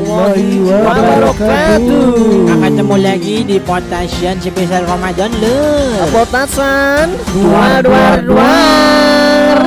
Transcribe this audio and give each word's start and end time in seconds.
warahmatullahi 0.00 0.56
wabarakatuh. 0.64 2.16
Ketemu 2.60 2.96
lagi 3.00 3.36
di 3.44 3.56
Potassian 3.60 4.36
spesial 4.40 4.84
Ramadan 4.88 5.30
lo. 5.36 5.60
Potasan 6.12 7.06
Duar, 7.36 7.80
duar, 7.84 8.18
duar. 8.24 9.58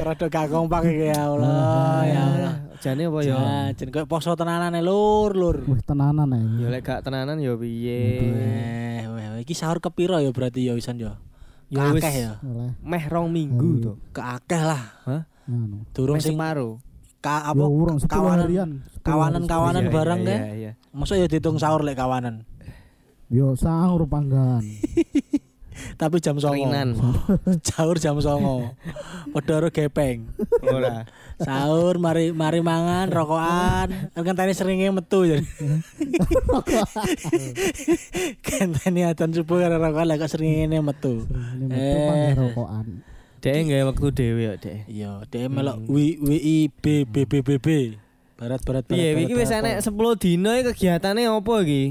Rada 0.00 0.26
gak 0.26 0.46
kompak 0.50 0.82
iki 0.88 1.12
ya 1.12 1.20
Allah, 1.28 2.00
ya 2.08 2.22
Allah. 2.24 2.54
Jane 2.80 3.04
apa 3.12 3.18
ya? 3.20 3.36
Jan 3.76 3.88
koyo 3.92 4.06
poso 4.08 4.32
tenanan 4.32 4.72
lur, 4.80 5.36
lur. 5.36 5.60
Wih 5.68 5.84
tenanan 5.84 6.32
Ya 6.56 6.64
ya. 6.64 6.68
lek 6.72 6.80
gak 6.80 7.04
tenanan 7.04 7.36
ya 7.36 7.52
piye? 7.60 8.02
Eh, 8.24 9.04
weh, 9.04 9.26
weh, 9.36 9.40
iki 9.44 9.52
sahur 9.52 9.84
kepiro 9.84 10.16
ya 10.16 10.32
berarti 10.32 10.64
ya 10.64 10.72
wisan 10.72 10.96
ya. 10.96 11.20
Ya 11.68 11.92
wis 11.92 12.02
Kakeh 12.02 12.14
ya. 12.24 12.32
Oleh 12.42 12.72
meh 12.82 13.04
rong 13.06 13.28
minggu 13.30 13.70
to. 13.84 13.92
Keakeh 14.16 14.62
lah. 14.64 14.82
anu. 15.06 15.84
Durung 15.92 16.18
sing 16.18 16.34
separo. 16.34 16.80
Ka 17.20 17.44
Ya 17.44 17.52
apa 17.52 17.64
10 17.64 18.08
kawanan- 18.08 18.48
harian. 18.48 18.70
10 18.96 19.04
kawanan-kawanan 19.04 19.84
Iya, 19.84 19.92
bareng 19.92 20.20
iya, 20.20 20.28
kan. 20.28 20.40
Iya, 20.40 20.54
iya. 20.56 20.72
Masa 20.90 21.14
ya 21.14 21.26
ditung 21.26 21.56
sahur 21.56 21.80
lek 21.80 21.94
kawanan. 21.94 22.44
Yo 23.30 23.54
sahur 23.54 24.04
panggan. 24.04 24.64
Tapi 25.96 26.20
jam 26.20 26.36
09.00. 26.36 26.52
Ringan. 26.52 26.88
Sahur 27.64 27.96
jam 27.96 28.12
09.00. 28.12 29.32
Padha 29.32 29.52
karo 29.54 29.68
gepeng. 29.70 30.28
Ora. 30.62 31.08
Sahur 31.36 31.96
mari 31.96 32.32
mari 32.32 32.60
mangan 32.60 33.08
rokokan. 33.08 33.88
Kan 34.12 34.36
tadi 34.36 34.52
seringnya 34.52 34.92
metu 34.92 35.24
jadi. 35.24 35.40
kan 38.42 38.68
tadi 38.74 39.00
atan 39.02 39.32
subuh 39.32 39.56
karo 39.58 39.80
rokokan 39.80 40.18
kok 40.18 40.28
seringnya 40.28 40.80
metu. 40.80 41.24
Ini 41.24 41.64
metu 41.64 41.80
Eh. 41.80 42.32
rokokan. 42.34 42.86
Dek 43.40 43.56
nggawe 43.56 43.82
wektu 43.88 44.08
dhewe 44.12 44.42
ya, 44.44 44.52
Dek. 44.60 44.84
Iya, 44.84 45.24
dia 45.32 45.48
melok 45.48 45.88
W 45.88 45.96
W 46.20 46.30
I 46.36 46.68
B 46.68 47.08
B 47.08 47.24
B 47.24 47.40
B 47.40 47.56
B. 47.56 47.96
Barat 48.36 48.60
barat 48.68 48.84
barat. 48.84 48.92
Piye 48.92 49.16
barat, 49.16 49.24
iki 49.24 49.32
wis 49.32 49.48
barat. 49.48 49.80
enek 49.80 50.16
10 50.16 50.20
dino 50.20 50.50
iki 50.52 50.64
kegiatane 50.72 51.24
apa 51.24 51.54
iki? 51.64 51.82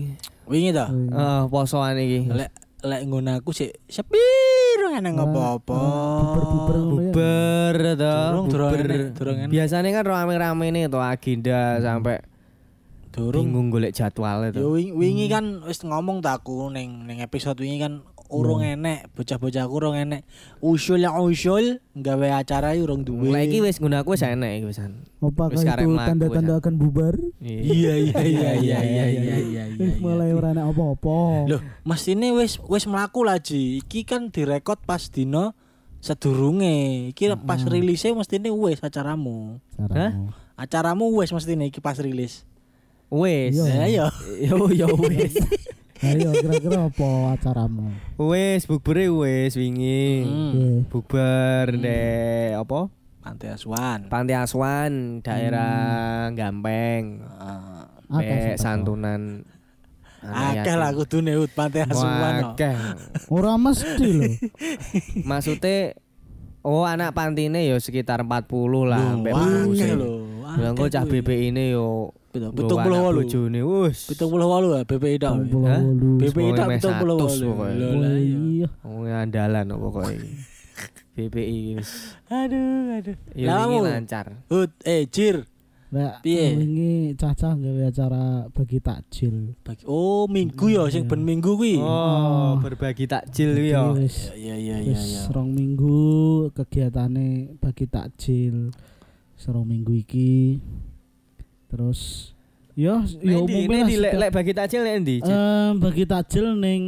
Wingi 0.45 0.70
to. 0.77 0.86
Heeh, 0.86 1.42
posoan 1.50 1.97
iki. 1.97 2.30
Lek 2.30 2.53
lek 2.86 3.02
ngono 3.09 3.42
aku 3.42 3.50
sik 3.50 3.81
sepiro 3.89 4.94
enek 4.94 5.17
apa-apa. 5.17 5.80
Buber-buber 6.22 6.75
ngono 6.77 7.02
ya. 7.02 7.09
Buber 7.17 7.75
to. 7.97 8.17
Durung 8.30 8.45
durung 8.53 9.09
durung. 9.17 9.38
Biasanya 9.50 9.89
kan 9.89 10.05
rame-rame 10.05 10.70
nih 10.70 10.86
tuh 10.86 11.02
agenda 11.02 11.81
sampai 11.81 12.22
Durung 13.09 13.50
bingung 13.50 13.73
golek 13.73 13.97
jadwal 13.97 14.53
itu. 14.53 14.61
Yo 14.61 14.70
wingi, 14.77 14.94
wingi 14.94 15.25
kan 15.33 15.66
wis 15.66 15.81
ngomong 15.81 16.22
tak 16.22 16.45
aku 16.45 16.70
ning 16.70 17.09
ning 17.09 17.25
episode 17.25 17.58
wingi 17.58 17.81
kan 17.81 18.05
urung 18.30 18.61
enek, 18.61 19.09
bocah-bocah 19.17 19.66
aku 19.66 19.73
urung 19.81 19.97
enek. 19.97 20.22
Usul 20.61 21.02
ya 21.02 21.17
usul 21.17 21.81
gawe 21.97 22.39
acara 22.39 22.77
urung 22.77 23.02
duwe. 23.02 23.33
Mulai 23.33 23.49
iki 23.49 23.59
wis 23.66 23.81
nggunaku 23.81 24.13
wis 24.13 24.23
enek 24.23 24.61
iki 24.61 24.66
wisan. 24.69 25.03
Apakah 25.19 25.58
Wis 25.58 25.66
itu 25.66 25.91
tanda-tanda 25.97 26.53
akan 26.61 26.73
bubar? 26.77 27.17
Iya 27.41 27.94
iya 27.97 28.19
iya 28.23 28.52
iya 28.55 28.80
iya 28.86 29.05
iya 29.09 29.36
iya 29.41 29.63
iya. 29.73 29.88
Mulai 29.99 30.31
ora 30.31 30.53
enak 30.53 30.69
apa-apa. 30.71 31.49
Loh, 31.49 31.61
mestine 31.83 32.31
wis 32.38 32.61
wis 32.69 32.86
mlaku 32.86 33.25
lah 33.25 33.41
Ji. 33.41 33.81
Iki 33.83 34.05
kan 34.05 34.30
direkod 34.30 34.80
pas 34.86 35.09
dino 35.09 35.58
sedurunge. 35.99 37.09
Iki 37.11 37.36
pas 37.43 37.59
rilisnya 37.66 38.14
mestine 38.14 38.53
wis 38.53 38.80
acaramu. 38.80 39.58
Caramu. 39.75 40.31
Acaramu 40.55 41.05
wis 41.17 41.33
mestine 41.33 41.67
iki 41.67 41.81
pas 41.81 41.97
rilis. 41.97 42.45
Wis. 43.09 43.58
Iya. 43.58 43.66
Ya 43.73 43.86
ya. 43.89 44.05
Yo 44.38 44.69
yo 44.69 44.88
wis. 45.02 45.33
Ayo 46.00 46.31
kira-kira 46.31 46.88
apa 46.88 47.09
acaramu? 47.36 47.92
Wis 48.16 48.64
bubure 48.64 49.11
wis 49.11 49.59
wingi. 49.59 50.23
Hmm. 50.23 50.87
Bubar 50.87 51.76
deh 51.76 52.55
apa? 52.55 52.87
Pantai 53.20 53.52
Asuhan. 53.52 54.08
Panti 54.08 54.32
Asuhan 54.32 55.20
daerah 55.20 56.32
Gampeng. 56.32 57.20
Ah, 57.27 57.92
Akeh 58.15 58.55
sih, 58.55 58.64
santunan 58.64 59.43
Akeh 60.23 60.76
lah 60.80 60.95
yatim. 60.95 61.04
kudune 61.04 61.36
Ut, 61.36 61.52
Pantai 61.52 61.83
Asuhan. 61.83 62.55
Akeh. 62.55 62.76
Ora 63.27 63.60
mesti 63.60 64.08
lho. 64.08 64.31
Maksudnya 65.30 65.99
Oh 66.60 66.83
anak 66.83 67.16
pantine 67.16 67.71
yo 67.71 67.80
sekitar 67.80 68.20
40 68.27 68.83
lah 68.83 68.99
sampai 69.16 69.31
akeh 69.31 69.95
40 69.95 69.99
lho. 69.99 70.11
Bilang 70.60 70.73
kok 70.76 70.92
cah 70.92 71.04
BPI 71.08 71.55
ini 71.55 71.71
yo 71.71 72.11
Nggawa 72.30 72.54
betul 72.54 72.78
puluh 72.78 72.98
walu. 73.02 73.20
bojone 73.23 73.60
wis. 73.66 74.00
Pitung 74.06 74.30
puluh 74.30 74.45
walu 74.45 74.67
ya 74.72 74.82
BPI 74.84 75.17
dak. 75.17 75.34
BPI 76.20 76.50
dak 76.54 76.67
pitung 76.72 76.95
puluh 76.98 77.16
walu. 77.17 77.48
pokoknya. 77.50 77.73
Lho, 77.76 77.88
Oh 77.90 78.06
iya. 78.14 78.38
iya. 78.38 78.67
Oh 78.84 79.02
andalan 79.04 79.66
pokoke. 79.72 80.17
BPI 81.16 81.60
wis. 81.76 82.14
Aduh, 82.28 82.95
aduh. 82.95 83.17
Kamu? 83.34 83.78
lancar. 83.84 84.26
Hut, 84.48 84.72
eh 84.84 85.04
Jir. 85.06 85.50
Piye? 86.22 86.54
wingi 86.54 87.17
cacah 87.17 87.58
gawe 87.58 87.90
acara 87.90 88.46
bagi 88.48 88.78
takjil. 88.78 89.58
Bagi- 89.60 89.90
Oh, 89.90 90.30
minggu 90.30 90.70
ya 90.70 90.86
sing 90.86 91.10
ben 91.10 91.26
minggu 91.26 91.58
kuwi. 91.58 91.82
Oh, 91.82 92.61
berbagi 92.61 93.10
takjil 93.10 93.58
kuwi 93.58 93.73
wis 93.98 94.30
Iya 94.38 94.54
iya 94.54 94.78
iya 94.78 94.94
wis 94.94 95.02
iya. 95.02 95.34
rong 95.34 95.50
minggu 95.50 95.98
kegiatane 96.54 97.58
bagi 97.58 97.90
takjil. 97.90 98.70
Serong 99.34 99.66
minggu 99.66 99.98
iki. 99.98 100.61
Terus 101.69 102.31
yo 102.73 103.03
yo 103.19 103.43
umumnya 103.43 103.83
endi 103.83 103.95
lek 103.95 104.13
lek 104.15 104.31
bagi 104.31 104.52
takjil 104.52 104.81
endi? 104.83 105.15
Cik? 105.19 105.30
Eh, 105.30 105.69
bagi 105.77 106.03
takjil 106.03 106.45
ning 106.55 106.83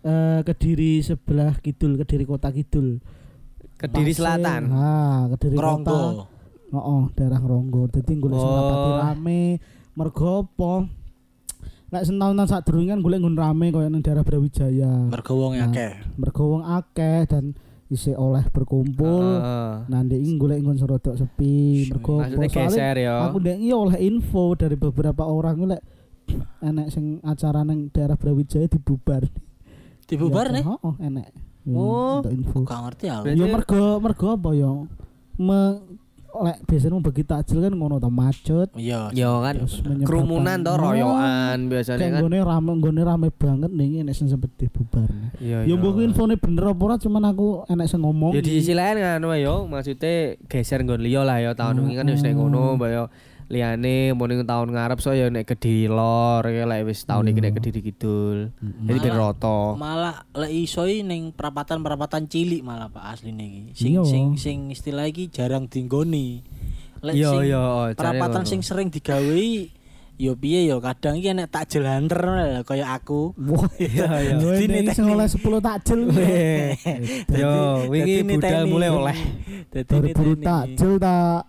eh 0.00 0.40
Kediri 0.40 1.02
sebelah 1.02 1.58
kidul, 1.58 1.98
Kediri 1.98 2.22
kota 2.22 2.48
kidul. 2.48 3.02
Kediri 3.74 4.10
Pasir, 4.10 4.18
Selatan. 4.20 4.62
Ah, 4.70 5.26
Kediri 5.30 5.54
kota. 5.54 5.66
Ronggo. 5.66 6.00
Oh, 6.70 7.04
daerah 7.12 7.40
Ronggo. 7.40 7.88
Dadi 7.88 8.12
golek 8.14 8.36
sing 8.36 8.44
Oh. 8.44 8.56
rapati 8.56 8.90
rame. 9.00 9.42
Mergo 9.94 10.26
apa? 10.44 10.72
Lek 11.88 12.04
sentahunan 12.04 12.44
sadurunge 12.44 12.92
kan 12.92 13.00
golek 13.00 13.18
nggon 13.18 13.34
rame 13.34 13.66
kaya 13.72 13.88
ning 13.88 14.04
daerah 14.04 14.20
Brawijaya. 14.20 15.08
Mergo 15.08 15.32
wong 15.34 15.56
Nah. 15.56 15.66
akeh. 15.66 15.92
Mergo 16.14 16.42
wong 16.48 16.62
akeh 16.62 17.24
dan 17.24 17.44
isih 17.88 18.14
oleh 18.14 18.44
berkumpul. 18.52 19.40
Nah, 19.88 20.00
ndek 20.04 20.20
iki 20.20 20.32
golek 20.36 20.60
nggon 20.60 20.76
serodok 20.76 21.16
sepi. 21.16 21.88
Mergo 21.88 22.20
Soalnya 22.20 22.48
geser 22.48 22.96
yo. 23.00 23.16
Aku 23.28 23.36
ndek 23.40 23.56
oleh 23.72 23.98
info 24.04 24.52
dari 24.54 24.76
beberapa 24.76 25.24
orang 25.24 25.56
lek 25.64 25.82
enek 26.60 26.92
sing 26.92 27.24
acara 27.24 27.64
ning 27.64 27.88
daerah 27.88 28.20
Brawijaya 28.20 28.68
dibubar. 28.68 29.24
Dibubar 30.04 30.52
nih. 30.52 30.64
Oh, 30.64 30.94
enek. 31.00 31.32
Oh. 31.68 32.20
Untuk 32.20 32.32
info. 32.32 32.58
Gak 32.64 32.80
ngerti 32.84 33.06
aku. 33.08 33.24
Berarti- 33.24 33.40
Ya 33.40 33.46
mergo 33.48 33.82
mergo 34.00 34.26
apa 34.36 34.50
ya? 34.52 34.72
Me 35.38 35.60
lek 36.28 36.60
biasanya 36.68 36.92
mau 36.92 37.00
bagi 37.02 37.24
takjil 37.24 37.58
kan 37.64 37.72
ngono 37.72 37.96
ta 37.96 38.12
macet. 38.12 38.68
Iya. 38.76 39.08
Yo 39.16 39.40
kan 39.40 39.64
kerumunan 40.04 40.60
to 40.60 40.70
Oh. 40.70 40.76
royokan 40.76 41.72
biasanya 41.72 41.98
kan. 42.04 42.20
nggone 42.20 42.38
rame 42.44 42.70
nggone 42.78 43.00
rame 43.02 43.28
banget 43.32 43.70
nih 43.72 44.04
enek 44.04 44.14
sing 44.14 44.28
sempet 44.28 44.52
dibubar. 44.60 45.08
Iya 45.40 45.64
Ya 45.64 45.74
mbok 45.74 46.04
infone 46.04 46.36
bener 46.36 46.68
apa 46.68 46.82
ora 46.84 46.96
cuman 47.00 47.24
aku 47.32 47.64
enek 47.66 47.88
sing 47.88 48.04
ngomong. 48.04 48.36
Ya 48.36 48.44
di 48.44 48.60
sisi 48.60 48.76
lain 48.76 49.00
kan 49.00 49.24
yo 49.40 49.64
maksudnya 49.64 50.36
geser 50.46 50.84
nggon 50.84 51.00
liya 51.00 51.24
lah 51.24 51.40
yo 51.40 51.56
tahun 51.56 51.80
wingi 51.80 51.96
kan 51.96 52.06
wis 52.12 52.20
nek 52.20 52.36
ngono 52.36 52.76
mbak 52.76 52.90
yo 52.92 53.04
liyane 53.48 54.12
mau 54.12 54.24
ning 54.24 54.44
tahun 54.44 54.68
ngarep 54.70 55.00
so 55.00 55.10
yo 55.10 55.26
nek 55.26 55.44
Kediri 55.44 55.88
lor 55.88 56.44
ya 56.44 56.64
lek 56.64 56.84
wis 56.84 57.02
tahun 57.02 57.32
iki 57.32 57.40
nek 57.40 57.56
Kediri 57.56 57.80
kidul. 57.82 58.52
Jadi 58.60 58.98
ben 58.98 59.08
Malah- 59.08 59.18
roto. 59.18 59.58
Malah 59.74 60.16
lek 60.32 60.52
iso 60.52 60.84
i 60.84 61.00
ning 61.00 61.32
perapatan-perapatan 61.32 62.24
cilik 62.24 62.60
malah 62.60 62.86
Pak 62.86 63.04
asline 63.10 63.40
iki. 63.40 63.62
Sing 63.74 63.90
Iya. 63.90 64.02
sing 64.04 64.24
sing 64.34 64.58
istilah 64.68 65.04
iki 65.04 65.28
jarang 65.28 65.64
dinggoni. 65.64 66.44
Lek 67.00 67.14
Iya 67.14 67.30
sing 67.30 67.40
iya 67.46 67.64
perapatan 67.94 68.44
sing 68.44 68.60
sering 68.60 68.88
digawe 68.88 69.40
yo 70.18 70.34
piye 70.34 70.66
yo 70.66 70.76
kadang 70.78 71.14
iki 71.14 71.30
enek 71.30 71.48
takjil 71.48 71.86
hunter 71.86 72.18
lah, 72.20 72.60
kaya 72.62 72.90
aku. 72.90 73.32
Wah, 73.38 73.64
Iya 73.78 74.28
ini 74.60 74.90
sing 74.90 75.08
niteni. 75.08 75.14
oleh 75.14 75.24
10 75.24 75.40
takjil. 75.62 76.00
Yo 77.40 77.52
wingi 77.86 78.26
budal 78.26 78.66
mulai 78.66 78.90
oleh. 78.90 79.18
Dadi 79.70 79.94
niteni. 80.04 80.42
takjil 80.42 80.92
tak 80.98 81.47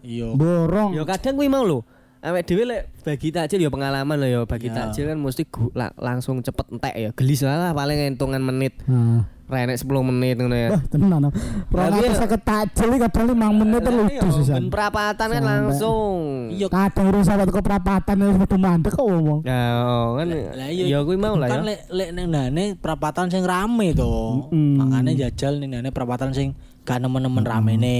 Iya. 0.00 0.32
borong. 0.32 0.92
Yo 0.92 1.04
kadang 1.04 1.34
kuwi 1.34 1.46
mau 1.46 1.62
lho. 1.62 1.84
Awake 2.20 2.44
dhewe 2.44 2.64
lek 2.64 2.82
bagi 3.00 3.32
takjil 3.32 3.60
yo 3.60 3.70
pengalaman 3.70 4.12
lho 4.14 4.28
yo 4.28 4.40
bagi 4.44 4.68
Ya. 4.68 4.84
takjil 4.84 5.08
kan 5.08 5.16
mesti 5.16 5.42
gu- 5.46 5.72
la- 5.72 5.96
langsung 5.96 6.38
cepet 6.38 6.66
entek 6.68 6.94
ya. 6.94 7.10
Gelis 7.12 7.40
lah 7.40 7.72
paling 7.72 7.96
entungan 8.06 8.40
menit. 8.40 8.76
Nah, 8.84 9.24
Renek 9.50 9.82
10 9.82 10.06
menit 10.06 10.38
ngono 10.38 10.54
ya. 10.54 10.68
wah 10.70 10.82
tenan. 10.86 11.26
Rong 11.74 11.90
atus 11.92 12.22
sakit 12.22 12.40
takjil 12.40 12.88
iki 12.88 13.02
kadang 13.02 13.34
5 13.34 13.50
menit 13.56 13.82
Lah, 13.82 13.94
lucu 13.96 14.14
iya, 14.22 14.36
sih. 14.38 14.52
Ben 14.52 14.70
perapatan 14.70 15.26
kan 15.26 15.42
langsung. 15.42 16.14
Iya. 16.54 16.66
Kadang 16.70 17.04
urus 17.08 17.26
sampe 17.26 17.44
teko 17.44 17.58
perapatan 17.58 18.14
wis 18.20 18.36
metu 18.36 18.54
mandek 18.54 18.92
kok 18.92 19.02
ngomong. 19.02 19.40
Ya 19.42 19.80
oh, 19.82 20.14
kan 20.14 20.26
Lah 20.30 20.68
iya. 20.68 20.84
ya 20.86 20.98
kuwi 21.02 21.16
mau 21.16 21.34
lah 21.34 21.48
ya. 21.48 21.52
Kan 21.52 21.62
lek 21.66 21.80
lek 21.88 22.08
ning 22.12 22.26
ndane 22.28 22.64
perapatan 22.76 23.26
sing 23.26 23.42
rame 23.42 23.90
to. 23.90 24.12
Makane 24.54 25.18
jajal 25.18 25.58
ning 25.58 25.72
ndane 25.72 25.90
perapatan 25.90 26.30
sing 26.30 26.54
gak 26.84 26.98
nemen-nemen 27.00 27.44
ramene. 27.44 27.98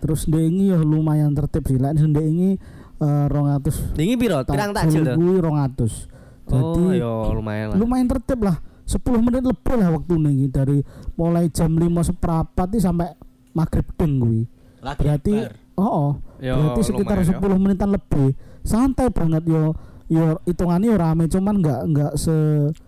Terus 0.00 0.28
ndek 0.28 0.44
ini 0.44 0.70
ya 0.70 0.78
lumayan 0.80 1.32
tertib 1.32 1.64
sih. 1.66 1.80
Lek 1.80 1.96
ndek 1.96 2.24
ini 2.24 2.56
eh, 3.00 3.26
200 3.28 3.96
Dingi 3.96 4.14
piro? 4.20 4.38
Pirang 4.44 4.72
takjil 4.76 5.02
to? 5.02 5.12
kuwi 5.16 5.40
200. 5.40 6.12
Oh, 6.44 6.76
Jadi 6.76 7.00
ya 7.00 7.12
lumayan 7.32 7.66
lah. 7.72 7.76
lumayan 7.80 8.06
tertib 8.08 8.44
lah. 8.44 8.60
10 8.84 9.00
menit 9.24 9.40
lebih 9.40 9.74
lah 9.80 9.96
waktu 9.96 10.12
nih 10.20 10.52
dari 10.52 10.78
mulai 11.16 11.48
jam 11.48 11.72
5 11.72 11.88
seperempat 12.12 12.68
nih 12.68 12.82
sampai 12.84 13.08
maghrib 13.56 13.86
deng 13.96 14.20
kuwi. 14.20 14.44
Lagi 14.84 15.00
Berarti 15.00 15.34
bar. 15.40 15.52
Oh, 15.74 15.88
oh. 15.88 16.10
Ya, 16.38 16.54
berarti 16.54 16.80
sekitar 16.86 17.16
lumayan, 17.24 17.58
10 17.58 17.64
menitan 17.64 17.90
lebih. 17.90 18.36
Santai 18.60 19.08
banget 19.08 19.42
yo. 19.48 19.72
Yo 20.04 20.36
hitungannya 20.44 20.92
yo 20.92 20.96
rame 21.00 21.24
cuman 21.32 21.64
nggak 21.64 21.80
nggak 21.88 22.12
se 22.20 22.36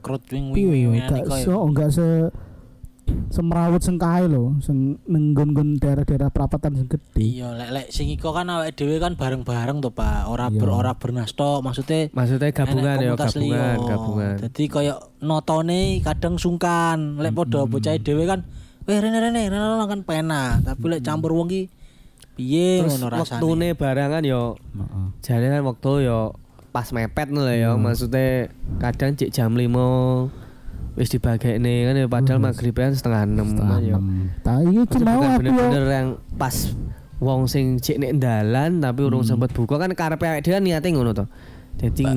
Krut 0.05 0.21
wing 0.29 0.53
wing 0.53 0.55
piye 0.55 0.69
wing 0.69 0.83
yo, 0.85 0.91
wing 0.93 1.01
nggak 1.09 1.25
Niko 1.25 1.33
se 1.33 1.49
ya. 1.49 1.57
oh, 1.57 1.67
nggak 1.73 1.89
se 1.89 2.07
semrawut 3.31 3.83
sing 3.83 3.97
kae 3.97 4.27
lho, 4.27 4.57
sing 4.61 4.99
nenggon-nggon 5.07 5.79
daerah-daerah 5.79 6.31
perapatan 6.31 6.75
sing 6.75 6.89
gede. 6.89 7.19
Iya, 7.19 7.55
lek 7.55 7.71
lek 7.71 7.87
sing 7.91 8.07
iko 8.11 8.31
kan 8.31 8.47
awake 8.49 8.75
dhewe 8.75 8.99
kan 8.99 9.15
bareng-bareng 9.15 9.79
to, 9.81 9.91
Pak. 9.91 10.27
Ora 10.27 10.47
Iya. 10.49 10.59
ber 10.59 10.69
ora 10.71 10.93
bernas 10.95 11.35
tok, 11.35 11.63
maksudnya 11.63 12.09
Maksudnya 12.11 12.51
gabungan 12.51 12.97
ya, 12.99 13.13
gabungan, 13.15 13.77
liya. 13.77 13.89
gabungan. 13.89 14.35
Jadi 14.43 14.63
koyo 14.67 14.95
notone 15.21 16.01
kadang 16.01 16.37
sungkan. 16.37 17.19
Lek 17.19 17.33
padha 17.33 17.65
bocah 17.65 17.95
dhewe 17.97 18.25
kan 18.25 18.47
weh 18.87 18.99
rene 18.99 19.19
rene 19.19 19.51
rene 19.51 19.87
kan 19.87 20.01
pena, 20.03 20.63
tapi 20.63 20.85
lek 20.87 21.03
campur 21.03 21.35
wong 21.35 21.51
ki 21.51 21.63
piye 22.37 22.85
ngono 22.85 23.09
rasane. 23.09 23.41
waktune 23.41 23.69
barangan 23.73 24.21
yo 24.23 24.61
Heeh. 24.77 25.07
jane 25.25 25.47
kan 25.49 25.63
waktu 25.65 26.05
yo 26.05 26.37
pas 26.69 26.93
mepet 26.93 27.33
lho 27.33 27.49
ya, 27.49 27.73
maksudnya 27.75 28.53
kadang 28.77 29.17
cek 29.17 29.33
jam 29.33 29.57
5 29.57 29.73
wis 30.97 31.13
dibagekne 31.13 31.73
kan 31.85 31.95
ya 31.95 32.09
padahal 32.09 32.41
setengah 32.97 33.23
6 33.29 33.61
kan 33.61 33.81
yo. 33.85 34.01
Nah, 34.01 34.59
iki 34.65 34.83
ki 34.89 34.99
mau 35.05 35.21
aku 35.21 35.29
yo. 35.29 35.39
bener-bener 35.45 35.85
yang 35.93 36.09
pas 36.41 36.73
wong 37.21 37.45
sing 37.49 37.77
cek 37.77 38.01
nek 38.01 38.17
dalan 38.17 38.81
tapi 38.81 39.05
urung 39.05 39.25
sempet 39.25 39.53
buka 39.53 39.77
kan 39.77 39.93
karepe 39.93 40.25
awake 40.25 40.45
dhewe 40.45 40.59
niate 40.65 40.89
ngono 40.89 41.13
to. 41.13 41.25
Dadi 41.77 42.09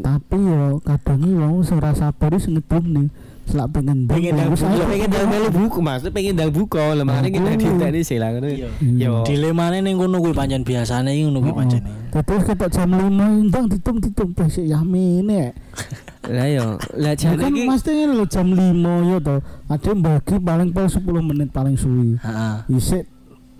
Tapi 0.00 0.36
yo 0.40 0.80
kadang 0.80 1.20
iki 1.20 1.36
wong 1.36 1.54
sing 1.60 1.76
ora 1.76 1.92
sabar 1.92 2.32
sing 2.40 2.56
ngedum 2.56 2.84
nih. 2.96 3.08
Selak 3.44 3.76
pengen 3.76 4.08
pengen 4.08 4.40
ndang 4.40 4.56
Wis 4.56 4.64
buka, 4.64 4.88
pengen 4.88 5.08
ndang 5.12 5.28
melu 5.28 5.48
buku 5.52 5.78
maksudnya 5.84 6.16
pengen 6.16 6.32
ndang 6.32 6.48
buka, 6.48 6.96
lemare 6.96 7.28
kita 7.28 7.44
Aku. 7.44 7.60
diteni 7.60 8.00
sila 8.00 8.32
ngono. 8.32 8.48
Iya. 8.48 8.68
Yo. 8.80 9.20
Dilemane 9.28 9.84
ning 9.84 10.00
kono 10.00 10.16
kuwi 10.24 10.32
pancen 10.32 10.64
biasane 10.64 11.12
ngono 11.12 11.44
kuwi 11.44 11.52
Heeh. 11.52 11.60
pancen. 11.60 11.82
Terus 12.24 12.42
ketok 12.48 12.72
jam 12.72 12.88
5 12.88 13.52
ndang 13.52 13.68
ditum 13.68 14.00
ditum 14.00 14.32
pesik 14.32 14.64
yamine. 14.64 15.52
Lah 16.24 16.48
yo, 16.48 16.80
lah 16.96 17.12
jane 17.12 17.36
kan 17.36 17.52
iki 17.52 17.68
mesti 17.68 17.90
ngene 17.92 18.12
lho 18.16 18.24
jam 18.24 18.48
5 18.48 19.10
yo 19.12 19.18
to. 19.20 19.36
Ada 19.68 19.92
yang 19.92 20.00
bagi 20.00 20.36
paling 20.40 20.68
paling 20.72 20.92
10 20.92 21.04
menit 21.20 21.48
paling 21.52 21.76
suwi. 21.76 22.16
Heeh. 22.16 22.56
Isik 22.72 23.04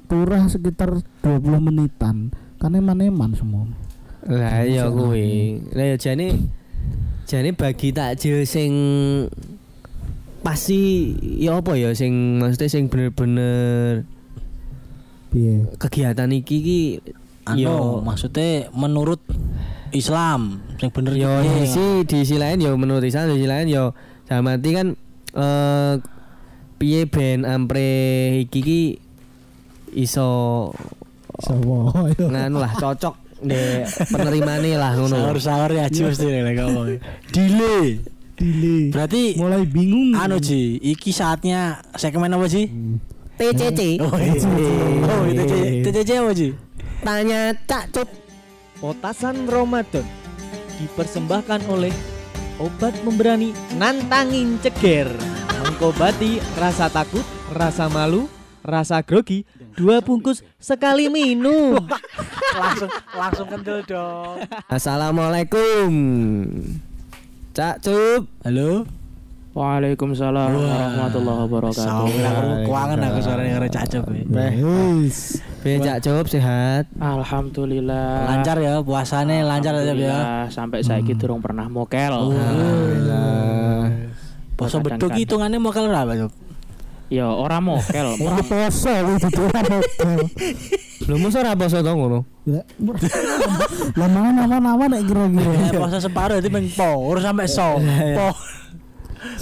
turah 0.08 0.48
sekitar 0.48 0.96
20 1.20 1.60
menitan. 1.60 2.32
Kan 2.56 2.72
eman-eman 2.72 3.36
semua. 3.36 3.68
Lah 4.24 4.64
iya 4.64 4.88
kuwi. 4.88 5.60
Lah 5.76 5.92
ya 5.92 5.96
jane 6.00 6.48
jane 7.28 7.52
bagi 7.52 7.92
takjil 7.92 8.48
sing 8.48 8.72
pasti 10.44 11.12
ya 11.40 11.56
apa 11.56 11.72
ya 11.72 11.96
sing 11.96 12.36
maksudnya 12.36 12.68
sing 12.68 12.92
bener-bener 12.92 14.04
Piye? 15.32 15.64
kegiatan 15.80 16.28
iki 16.36 16.56
ki 16.60 16.82
Anu, 17.48 17.60
yo 17.60 17.76
maksudnya 18.04 18.68
menurut 18.76 19.24
Islam 19.94 20.58
sing 20.76 20.90
bener 20.90 21.14
yo 21.14 21.30
iki. 21.40 21.46
di 21.46 21.66
sisi 21.70 21.86
di 22.04 22.16
sisi 22.26 22.36
lain 22.36 22.58
yo 22.58 22.74
menurut 22.74 23.06
Islam 23.06 23.30
di 23.30 23.38
sisi 23.38 23.48
lain 23.48 23.66
yo 23.70 23.94
dalam 24.26 24.50
arti 24.50 24.70
kan 24.74 24.88
eh 25.38 25.94
piye 26.76 27.06
ben 27.06 27.46
ampre 27.46 27.88
iki 28.42 28.60
ki 28.60 28.82
iso 29.94 30.70
Sopo 31.34 31.90
nganu 32.32 32.62
lah 32.62 32.70
cocok 32.78 33.14
de 33.42 33.82
penerimane 34.08 34.78
lah 34.78 34.94
ngono. 34.94 35.18
Sahur-sahur 35.18 35.70
ya 35.74 35.90
Ji 35.90 36.06
mesti 36.06 36.30
lek 36.30 36.54
ngomong. 36.62 36.96
Delay. 37.34 37.98
Dile. 38.38 38.90
Berarti 38.94 39.34
Mulai 39.38 39.66
bingung. 39.66 40.14
anu 40.14 40.38
Ji, 40.38 40.78
iki 40.78 41.10
saatnya 41.10 41.82
segmen 41.98 42.30
apa 42.34 42.46
Ji? 42.46 42.70
TCC. 43.34 43.98
Oh, 43.98 44.14
iya. 44.14 44.38
Oh, 45.10 45.26
TCC 45.26 45.82
TCC 45.86 46.10
apa 46.22 46.30
Ji? 46.34 46.48
Tanya 47.02 47.50
Cak 47.66 47.84
Cup. 47.90 48.08
Potasan 48.82 49.46
Ramadan 49.46 50.04
dipersembahkan 50.76 51.70
oleh 51.70 51.94
obat 52.58 52.94
memberani 53.06 53.54
nantangin 53.78 54.58
ceger 54.62 55.10
mengobati 55.64 56.42
rasa 56.58 56.90
takut, 56.90 57.24
rasa 57.54 57.86
malu, 57.88 58.26
rasa 58.66 59.00
grogi 59.00 59.46
dua 59.78 60.02
bungkus 60.02 60.42
sekali 60.58 61.06
minum 61.08 61.78
langsung 62.54 62.90
langsung 63.14 63.46
kendel 63.48 63.80
dong. 63.86 64.42
Assalamualaikum. 64.70 65.90
Cak 67.54 67.86
Cup. 67.86 68.26
Halo. 68.42 68.84
Waalaikumsalam 69.54 70.50
warahmatullahi 70.50 71.38
wabarakatuh. 71.46 72.10
Sama 72.10 72.10
aku 72.10 72.66
keuangan 72.66 72.98
aku 73.06 73.18
suaranya 73.22 73.52
karo 73.62 73.68
cacep. 73.70 74.02
Wis. 74.10 75.38
Piye 75.64 75.80
Cak 75.80 76.04
Cup 76.04 76.28
sehat? 76.28 76.84
Alhamdulillah. 77.00 78.28
Lancar 78.28 78.60
ya 78.60 78.84
puasane 78.84 79.40
lancar 79.40 79.72
aja 79.80 79.96
ya. 79.96 79.96
Alhamdulillah, 79.96 80.52
Sampai 80.52 80.84
saiki 80.84 81.16
durung 81.16 81.40
pernah 81.40 81.72
mokel. 81.72 82.12
Alhamdulillah. 82.12 83.88
Poso 84.60 84.84
beduk 84.84 85.16
hitungannya 85.16 85.56
mau 85.56 85.72
kalau 85.72 85.88
berapa 85.88 86.12
Sob? 86.20 86.32
Ya 87.08 87.32
ora 87.32 87.64
mokel. 87.64 88.20
Ora 88.20 88.44
poso 88.44 88.92
dudu 88.92 89.40
ora 89.48 89.62
mokel. 89.64 90.20
Belum 91.08 91.18
masa 91.24 91.40
ora 91.40 91.56
poso 91.56 91.80
to 91.80 91.92
ngono. 91.96 92.28
Ya. 92.44 92.60
Lah 93.98 94.08
mangan 94.12 94.44
awan-awan 94.44 94.88
nek 94.92 95.02
kira-kira. 95.08 95.48
Eh, 95.48 95.80
poso 95.80 95.96
separuh 95.96 96.36
itu 96.44 96.52
meng 96.52 96.68
po, 96.76 97.08
urus 97.08 97.24
sampai 97.24 97.48
so. 97.48 97.80
Po. 98.20 98.28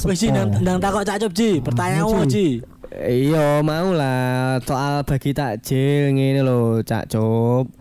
Wis 0.07 0.23
Ji, 0.23 0.31
ndang 0.31 0.63
ndang 0.63 0.79
takok 0.79 1.03
cacep 1.03 1.35
Ji, 1.35 1.59
pertanyaan 1.59 2.07
apa 2.07 2.31
Ji? 2.31 2.63
Iya 2.93 3.65
mau 3.65 3.97
lah 3.97 4.61
soal 4.69 5.01
bagi 5.09 5.33
takjil 5.33 6.13
ngene 6.13 6.45
lho 6.45 6.85
Cak 6.85 7.09
Cup. 7.09 7.73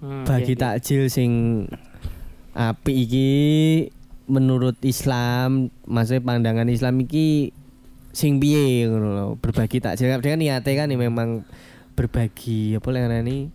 Hmm, 0.00 0.24
Bagi 0.24 0.56
iya, 0.56 0.56
iya. 0.56 0.80
takjil 0.80 1.12
sing 1.12 1.32
apik 2.56 2.96
iki 2.96 3.32
menurut 4.32 4.80
Islam, 4.80 5.68
maksudnya 5.84 6.24
pandangan 6.24 6.72
Islam 6.72 7.04
iki 7.04 7.52
sing 8.16 8.40
piye 8.40 8.88
ngono 8.88 9.08
lho. 9.12 9.26
Berbagi 9.36 9.84
takjil 9.84 10.08
kan 10.16 10.40
niate 10.40 10.72
kan 10.72 10.88
ya 10.88 10.96
memang 10.96 11.44
berbagi 11.92 12.80
apa 12.80 12.88
lek 12.96 13.12
ini 13.28 13.52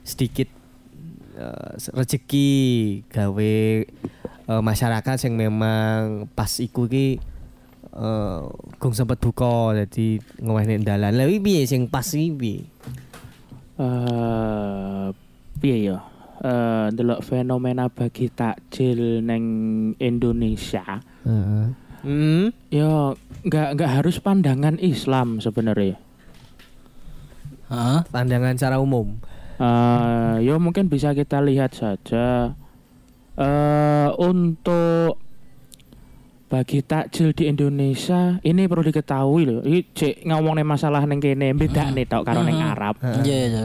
sedikit 0.00 0.48
eh, 1.36 1.72
rezeki 1.92 2.48
gawe 3.04 3.56
eh, 4.48 4.62
masyarakat 4.64 5.16
sing 5.20 5.36
memang 5.36 6.24
pas 6.32 6.56
iku 6.56 6.88
ki 6.88 7.20
eh 7.94 8.40
gong 8.76 8.94
sempet 8.94 9.18
buka 9.20 9.72
jadi 9.84 10.20
ngewehne 10.42 10.84
dalan. 10.84 11.16
Lah 11.16 11.24
iki 11.24 11.40
piye 11.40 11.62
sing 11.64 11.88
pas 11.88 12.04
iki 12.12 12.30
piye? 12.34 12.60
Eh, 13.78 15.06
piye 15.62 15.76
ya? 15.92 15.98
Eh, 16.38 16.86
ndelok 16.94 17.22
fenomena 17.22 17.90
bagi 17.90 18.30
takjil 18.30 19.22
neng 19.22 19.44
Indonesia. 19.98 21.02
Hmm. 21.22 22.50
Ya 22.70 23.14
nggak 23.42 23.68
nggak 23.74 23.90
harus 24.02 24.22
pandangan 24.22 24.78
Islam 24.78 25.42
sebenarnya. 25.42 25.98
Heeh. 27.68 28.00
Pandangan 28.08 28.54
secara 28.54 28.78
umum. 28.78 29.18
Eh, 29.58 30.34
ya 30.46 30.54
mungkin 30.62 30.86
bisa 30.86 31.10
kita 31.12 31.42
lihat 31.42 31.74
saja 31.74 32.54
eh 33.38 34.08
untuk 34.18 35.18
bagi 36.48 36.80
takjil 36.80 37.36
di 37.36 37.44
Indonesia 37.46 38.40
ini 38.40 38.64
perlu 38.64 38.82
diketahui 38.88 39.42
loh. 39.44 39.60
Ini 39.62 39.80
cek 39.92 40.24
ngomongin 40.24 40.64
masalah 40.64 41.04
neng 41.04 41.20
kene 41.20 41.52
beda 41.52 41.92
nih 41.92 42.08
tau 42.08 42.24
karo 42.24 42.40
neng 42.40 42.58
Arab. 42.58 42.96
Iya 43.22 43.36
iya. 43.52 43.64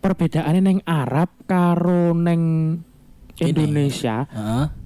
Perbedaannya 0.00 0.60
neng 0.64 0.80
Arab 0.88 1.28
karo 1.46 2.16
neng. 2.16 2.42
Indonesia, 3.42 4.28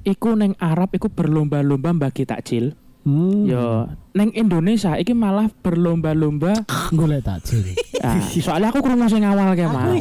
iku 0.07 0.33
neng 0.33 0.57
Arab 0.57 0.95
iku 0.97 1.13
berlomba-lomba 1.13 1.93
bagi 2.09 2.25
takjil. 2.25 2.73
Hmm. 3.05 3.45
Yo, 3.45 3.85
neng 4.17 4.33
Indonesia 4.33 4.97
iki 4.97 5.13
malah 5.13 5.51
berlomba-lomba. 5.51 6.65
golek 6.95 7.27
takjil. 7.27 7.75
Ah, 8.01 8.23
soalnya 8.23 8.71
aku 8.73 8.81
krungu 8.81 9.11
sing 9.13 9.27
awal 9.29 9.53
kayak 9.53 9.77
mau. 9.77 9.93
Aku 9.93 9.99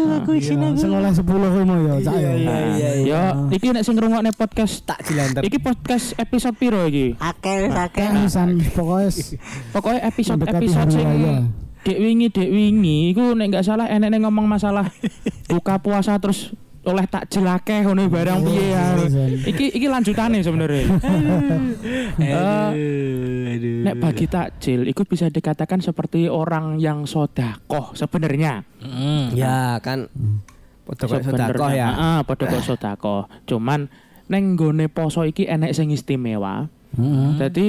Iya, 0.00 0.68
Sing 0.74 0.90
oleh 0.90 1.10
10 1.10 1.20
kuwi 1.22 1.64
mau 1.64 1.78
ya, 1.78 1.94
Cak 2.00 2.14
ya. 2.14 2.30
Nah, 2.32 2.60
Yo, 3.00 3.22
iki 3.50 3.66
nek 3.70 3.82
sing 3.82 3.94
ngrungokne 3.94 4.30
podcast 4.32 4.82
Takjil 4.82 5.18
antar. 5.18 5.42
Iki 5.42 5.58
podcast 5.58 6.16
episode 6.16 6.56
piro 6.56 6.80
iki? 6.84 7.14
Akeh 7.16 7.68
akeh. 7.68 8.08
San 8.26 8.56
pokoknya 8.72 9.08
s- 9.08 9.36
Pokoknya 9.70 10.00
episode 10.04 10.42
episode 10.42 10.90
sing 10.90 11.06
dek 11.80 11.96
wingi 11.96 12.28
dek 12.28 12.44
wingi 12.46 13.08
iku 13.10 13.32
nek 13.32 13.46
enggak 13.48 13.64
salah 13.64 13.88
enek 13.88 14.12
nek 14.12 14.20
ngomong 14.20 14.44
masalah 14.44 14.84
buka 15.48 15.80
puasa 15.80 16.12
terus 16.20 16.52
oleh 16.80 17.04
takjil 17.04 17.44
akeh 17.44 17.84
ngono 17.84 18.08
barang 18.08 18.40
piye 18.40 18.66
ya. 18.72 18.84
Iki 19.44 19.76
iki 19.76 19.86
lanjutane 19.88 20.40
sebenarnya. 20.40 20.84
Aduh, 22.20 23.52
aduh. 23.52 23.76
Nek 23.84 23.94
bagi 24.00 24.26
takjil 24.28 24.88
iku 24.88 25.04
bisa 25.04 25.28
dikatakan 25.28 25.84
seperti 25.84 26.32
orang 26.32 26.80
yang 26.80 27.04
sodakoh 27.04 27.92
sebenarnya. 27.92 28.64
Mm. 28.80 29.36
Ya 29.36 29.76
kan. 29.84 30.08
Kok 30.88 31.06
Sebenarnya. 31.06 31.46
sedekah 31.54 31.70
ya. 31.70 31.88
Heeh, 31.94 32.18
padha 32.26 32.44
kok 32.50 32.64
sodakoh. 32.66 33.22
Cuman 33.46 33.86
neng 34.26 34.58
nggone 34.58 34.90
poso 34.90 35.22
iki 35.22 35.46
enek 35.46 35.76
sing 35.76 35.92
istimewa. 35.94 36.66
Heeh. 36.98 37.30
Jadi 37.38 37.68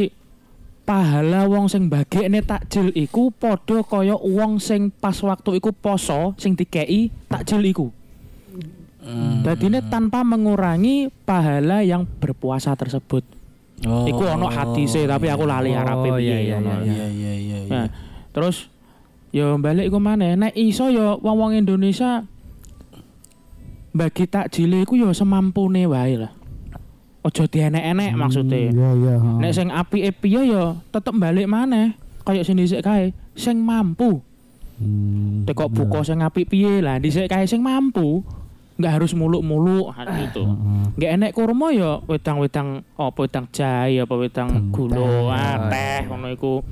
pahala 0.87 1.45
wong 1.45 1.69
sing 1.69 1.91
bagekne 1.91 2.41
takjil 2.41 2.89
iku 2.97 3.29
padha 3.29 3.85
kaya 3.85 4.17
wong 4.17 4.57
sing 4.57 4.89
pas 4.89 5.13
waktu 5.21 5.61
iku 5.61 5.69
poso 5.75 6.33
sing 6.41 6.57
dikei 6.57 7.13
takjil 7.29 7.61
iku. 7.61 7.87
Hmm. 9.01 9.41
Dadine 9.41 9.81
tanpa 9.89 10.21
mengurangi 10.21 11.09
pahala 11.25 11.81
yang 11.81 12.05
berpuasa 12.05 12.77
tersebut. 12.77 13.25
Oh. 13.81 14.05
Iku 14.05 14.29
ono 14.29 14.45
hadise 14.45 15.09
tapi 15.09 15.25
aku 15.25 15.49
lali 15.49 15.73
Oh, 15.73 15.81
arepe 15.81 16.21
iya, 16.21 16.37
iya, 16.37 16.55
ngono. 16.61 16.85
Iya 16.85 17.05
iya 17.09 17.33
iya 17.33 17.57
iya. 17.65 17.69
Nah, 17.73 17.87
terus 18.29 18.69
ya 19.33 19.57
balik 19.57 19.89
iku 19.89 19.97
maneh 19.97 20.37
nek 20.37 20.53
iso 20.53 20.93
ya 20.93 21.17
wong-wong 21.17 21.57
Indonesia 21.57 22.21
bagi 23.91 24.29
takjil 24.29 24.85
iku 24.85 24.93
ya 25.01 25.09
semampune 25.17 25.89
wae 25.89 26.21
lah. 26.21 26.31
Aja 27.25 27.45
dienek-enek 27.49 28.13
maksudnya. 28.13 28.69
Iya 28.69 28.89
iya. 28.97 29.13
Nek 29.17 29.51
sing 29.53 29.73
apike 29.73 30.13
piye 30.13 30.41
ya 30.53 30.77
tetep 30.93 31.13
balik 31.17 31.49
maneh. 31.49 31.97
Kayak 32.21 32.45
sing 32.45 32.61
dhisik 32.61 32.85
kae, 32.85 33.17
sing 33.33 33.65
mampu. 33.65 34.21
Hmm, 34.77 35.41
Tekok 35.45 35.73
buka 35.73 36.05
sing 36.05 36.21
apik 36.21 36.53
piye 36.53 36.85
lah, 36.85 37.01
dhisik 37.01 37.25
kae 37.25 37.49
sing 37.49 37.65
mampu. 37.65 38.21
Enggak 38.79 38.93
harus 38.97 39.11
muluk-muluk 39.13 39.91
gitu. 40.19 40.47
Heeh. 40.47 40.83
Enggak 40.95 41.11
enek 41.17 41.31
kurma 41.35 41.67
ya 41.75 41.99
wedang-wedang 42.07 42.87
apa 42.95 43.19
wedang 43.19 43.45
jahe 43.51 44.01
apa 44.01 44.15
wedang 44.15 44.71
gula, 44.71 45.31
ah, 45.31 45.67
teh 45.67 46.07
ngono 46.07 46.27
iku. 46.31 46.63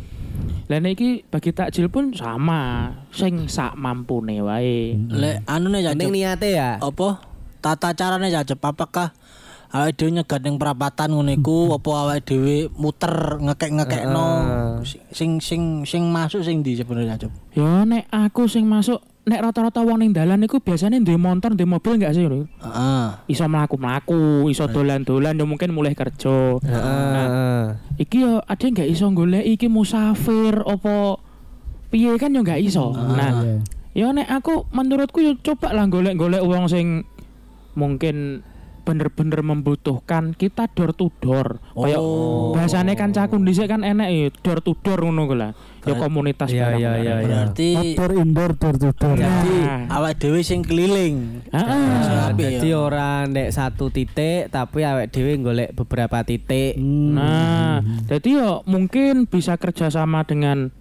Lah 0.69 0.77
iki 0.85 1.25
bagi 1.25 1.49
takjil 1.49 1.89
pun 1.89 2.13
sama, 2.13 2.93
sing 3.09 3.49
sak 3.49 3.73
mampune 3.73 4.37
wae. 4.45 4.93
Lek 5.09 5.41
anu 5.49 5.73
nih 5.73 5.89
Cacep. 5.89 6.09
niate 6.13 6.49
ya. 6.53 6.77
Apa 6.77 7.25
tata 7.57 7.97
carane 7.97 8.29
Cacep 8.29 8.61
apakah 8.61 9.17
awake 9.69 9.95
dhewe 10.01 10.11
nyegat 10.17 10.41
ning 10.41 10.57
perapatan 10.57 11.13
ngono 11.13 11.29
iku 11.29 11.77
apa 11.77 11.89
awake 11.93 12.25
dhewe 12.25 12.55
muter 12.73 13.37
ngekek-ngekekno 13.37 14.27
sing 15.13 15.37
sing 15.37 15.85
sing 15.85 16.09
masuk 16.09 16.41
sing 16.41 16.65
di 16.65 16.73
sebenarnya 16.73 17.17
Cacep. 17.21 17.31
Ya 17.53 17.85
nek 17.85 18.09
aku 18.09 18.49
sing 18.49 18.65
masuk 18.65 18.97
nek 19.29 19.45
rata-rata 19.45 19.85
wong 19.85 20.01
ning 20.01 20.09
dalan 20.09 20.41
iku 20.41 20.57
biasanya 20.57 20.97
ndek 20.97 21.21
motor, 21.21 21.53
ndek 21.53 21.69
mobil 21.69 22.01
enggak 22.01 22.17
sih 22.17 22.25
lho. 22.25 22.49
Heeh. 22.65 23.07
Iso 23.29 23.45
mlaku-mlaku, 23.45 24.49
iso 24.49 24.65
dolan-dolan 24.65 25.37
ya 25.37 25.45
mungkin 25.45 25.69
mulai 25.69 25.93
kerja. 25.93 26.57
Heeh. 26.57 27.61
Iki 28.01 28.17
yo 28.25 28.41
ada 28.41 28.65
nggak 28.65 28.89
iso 28.89 29.05
golek 29.13 29.45
iki 29.45 29.69
musafir 29.69 30.65
apa 30.65 31.21
piye 31.93 32.17
kan 32.17 32.33
yo 32.33 32.41
nggak 32.41 32.57
iso. 32.57 32.89
Nah, 32.89 33.45
Iya. 33.45 33.61
yo 33.93 34.07
nek 34.17 34.33
aku 34.33 34.65
menurutku 34.73 35.21
yo 35.21 35.37
coba 35.45 35.77
lah 35.77 35.85
golek-golek 35.85 36.41
uang 36.41 36.65
sing 36.65 37.05
mungkin 37.77 38.41
bener-bener 38.89 39.45
membutuhkan 39.45 40.33
kita 40.33 40.65
door 40.73 40.97
to 40.97 41.13
door. 41.21 41.61
Kayak 41.71 42.01
Oh. 42.01 42.49
bahasane 42.51 42.97
kan 42.97 43.13
cakun 43.13 43.45
dhisik 43.45 43.69
kan 43.69 43.85
enek 43.85 44.09
ya 44.09 44.27
door 44.41 44.65
to 44.65 44.73
door 44.75 44.97
ngono 44.99 45.29
ku 45.29 45.37
lah. 45.37 45.53
Yo 45.79 45.93
komunitas 45.95 46.49
iya, 46.49 46.73
iya, 46.73 46.91
barang. 46.91 47.05
iya. 47.05 47.15
Berarti 47.23 47.69
Outdoor 47.71 48.11
indoor 48.17 48.51
door 48.53 48.75
to 48.75 48.89
door. 48.91 49.15
jadi 49.15 49.55
Nah. 49.61 49.81
awake 49.95 50.17
dhewe 50.17 50.41
sing 50.41 50.59
keliling. 50.59 51.45
Heeh. 51.47 51.85
Nah, 51.87 52.27
Apik 52.29 52.59
Jadi 52.59 52.67
ya. 52.67 52.77
orang 52.77 53.21
ndek 53.29 53.49
satu 53.49 53.87
titik 53.87 54.49
tapi 54.49 54.81
awake 54.81 55.09
dhewe 55.09 55.37
golek 55.39 55.69
beberapa 55.71 56.21
titik. 56.21 56.75
Hmm. 56.75 57.13
Nah, 57.13 57.77
jadi 58.05 58.29
yo 58.33 58.49
mungkin 58.65 59.23
bisa 59.23 59.55
kerjasama 59.55 60.25
dengan 60.25 60.73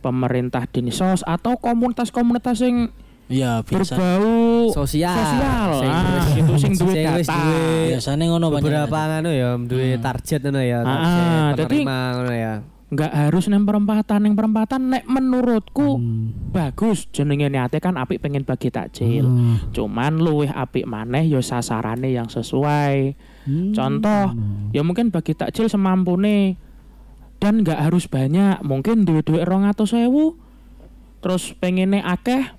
pemerintah 0.00 0.66
dinsos 0.66 1.24
atau 1.24 1.56
komunitas-komunitas 1.56 2.60
yang 2.60 2.92
Iya, 3.24 3.64
berbau 3.64 4.68
Sosial. 4.68 5.16
sosial 5.16 5.70
ah, 5.80 6.28
gitu 6.30 6.52
sing 6.60 6.76
duwe 6.76 6.92
duwe 7.24 7.24
Biasanya 7.90 8.24
ngono 8.28 8.46
banyak. 8.48 8.60
beberapa 8.60 8.98
ngono 9.10 9.30
ya 9.30 9.50
duwe 9.56 9.96
target 9.96 10.40
ngono 10.42 10.60
ya 10.60 10.78
Ah, 10.78 10.84
target 10.84 11.08
ah, 11.08 11.48
penerima 11.56 11.98
ngono 12.14 12.32
ya. 12.32 12.54
nggak 12.84 13.10
harus 13.10 13.44
neng 13.48 13.64
perempatan 13.64 14.22
neng 14.22 14.34
perempatan 14.34 14.80
nek 14.86 15.04
menurutku 15.04 15.96
Hmm. 15.96 16.52
bagus 16.52 17.08
jenenge 17.08 17.48
niate 17.48 17.80
kan 17.80 17.96
apik 17.96 18.20
pengen 18.20 18.44
bagi 18.44 18.68
takjil 18.68 19.24
Hmm. 19.24 19.72
cuman 19.72 20.14
luwih 20.16 20.46
apik 20.46 20.84
maneh 20.84 21.24
yo 21.24 21.40
sasarane 21.40 22.06
yang 22.08 22.28
sesuai 22.28 23.16
Hmm. 23.44 23.72
contoh 23.72 24.36
ya 24.70 24.80
mungkin 24.80 25.08
bagi 25.08 25.32
takjil 25.32 25.66
semampune 25.66 26.60
dan 27.36 27.60
nggak 27.60 27.82
harus 27.82 28.04
banyak 28.04 28.60
mungkin 28.60 29.02
duit-duit 29.02 29.42
rong 29.42 29.64
atau 29.64 29.84
sewu 29.84 30.36
terus 31.18 31.50
pengennya 31.52 32.04
akeh 32.04 32.52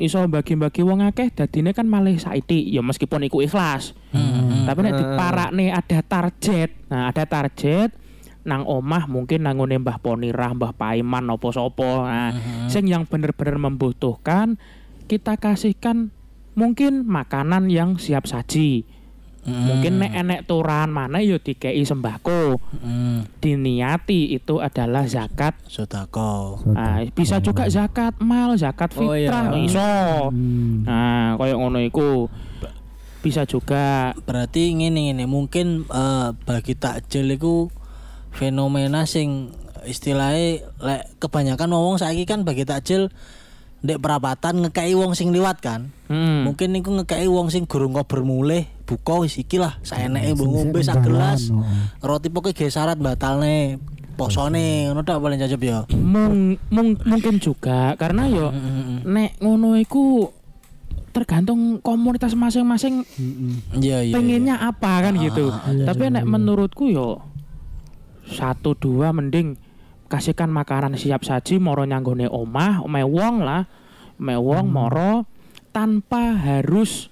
iso 0.00 0.24
bagi-bagi 0.24 0.80
wong 0.80 1.04
akeh 1.04 1.28
dadine 1.32 1.76
kan 1.76 1.84
malah 1.84 2.16
saiti 2.16 2.64
ya 2.72 2.80
meskipun 2.80 3.28
iku 3.28 3.44
ikhlas 3.44 3.92
Hmm. 4.12 4.68
tapi 4.68 4.84
nek 4.84 5.00
diparakne 5.00 5.72
ada 5.72 6.04
target 6.04 6.68
nah 6.92 7.08
ada 7.08 7.24
target 7.24 7.96
nang 8.42 8.66
omah 8.66 9.06
mungkin 9.06 9.46
nangone 9.46 9.78
Mbah 9.78 10.02
Ponirah, 10.02 10.50
Mbah 10.58 10.74
Paiman 10.74 11.30
opo 11.30 11.54
sopo. 11.54 12.02
Nah, 12.02 12.34
sing 12.66 12.90
yang 12.90 13.06
bener-bener 13.06 13.54
membutuhkan 13.54 14.58
kita 15.06 15.38
kasihkan 15.38 16.10
mungkin 16.58 17.06
makanan 17.06 17.70
yang 17.70 18.02
siap 18.02 18.26
saji. 18.26 18.82
Mungkin 19.42 19.98
nek 19.98 20.14
enek 20.14 20.40
turan 20.46 20.94
mana 20.94 21.18
yo 21.18 21.42
dikei 21.42 21.82
sembako. 21.82 22.62
Hmm. 22.78 23.26
Diniati 23.42 24.30
itu 24.30 24.62
adalah 24.62 25.02
zakat. 25.10 25.58
Sodako. 25.66 26.62
Nah, 26.70 27.02
bisa 27.10 27.42
juga 27.42 27.66
zakat 27.66 28.22
mal, 28.22 28.54
zakat 28.54 28.94
Oh, 29.02 29.18
iya. 29.18 29.26
fitrah, 29.34 29.50
iso. 29.58 29.94
Hmm. 30.30 30.86
Nah, 30.86 31.34
koyo 31.34 31.58
ngono 31.58 31.82
iku. 31.82 32.30
Bisa 33.22 33.42
juga 33.46 34.14
Berarti 34.26 34.74
ngene 34.78 35.10
ngene 35.10 35.26
mungkin 35.26 35.86
eh, 35.86 36.28
bagi 36.46 36.74
takjil 36.78 37.26
iku 37.34 37.70
fenomena 38.30 39.06
sing 39.06 39.50
istilahnya 39.82 40.62
lek 40.78 41.18
kebanyakan 41.18 41.74
wong 41.74 41.98
saiki 41.98 42.26
kan 42.26 42.46
bagi 42.46 42.62
takjil 42.62 43.10
ndek 43.82 43.98
perapatan 43.98 44.62
ngekei 44.62 44.94
wong 44.94 45.18
sing 45.18 45.34
liwat 45.34 45.58
kan. 45.58 45.90
hmm, 46.06 46.46
Mungkin 46.46 46.70
niku 46.70 46.94
ngekei 46.94 47.26
wong 47.26 47.50
sing 47.50 47.66
gurung 47.66 47.90
kok 47.90 48.06
bermulih 48.06 48.66
buka 48.92 49.14
wis 49.18 49.34
iki 49.36 49.56
lah 49.56 49.80
saeneke 49.80 50.34
mbok 50.34 50.46
ngombe 50.46 50.78
sak 50.78 51.00
gelas. 51.00 51.48
dalan, 51.48 51.64
Roti 51.98 52.28
pokoke 52.28 52.52
ge 52.54 52.68
syarat 52.68 52.96
batalne 52.96 53.80
posone 54.12 54.86
ngono 54.86 55.00
tak 55.00 55.18
paling 55.18 55.40
cocok 55.40 55.60
ya. 55.62 55.78
mung, 55.90 56.60
mung- 56.68 57.00
mungkin 57.02 57.36
juga 57.36 57.96
karena 57.96 58.28
yo 58.28 58.52
nek 59.02 59.40
ngono 59.40 59.74
iku 59.74 60.28
tergantung 61.10 61.76
komunitas 61.78 62.32
masing-masing 62.32 63.04
Iya 63.74 64.00
iya. 64.02 64.12
pengennya 64.12 64.56
apa 64.58 65.02
kan 65.02 65.12
gitu. 65.14 65.52
Tapi 65.84 66.08
nek 66.08 66.24
menurutku 66.24 66.88
yo 66.88 67.20
satu 68.24 68.72
dua 68.72 69.12
mending 69.12 69.60
kasihkan 70.08 70.48
makanan 70.48 70.94
siap 70.94 71.20
saji 71.20 71.56
moro 71.56 71.84
nyanggone 71.84 72.24
omah, 72.24 72.80
omahe 72.80 73.04
wong 73.04 73.40
lah, 73.40 73.68
omahe 74.16 74.38
wong 74.38 74.66
moro 74.68 75.24
tanpa 75.68 76.36
harus 76.38 77.11